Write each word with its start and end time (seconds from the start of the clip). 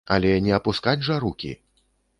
Але 0.13 0.31
не 0.45 0.55
апускаць 0.59 0.99
жа 1.11 1.21
рукі. 1.27 1.51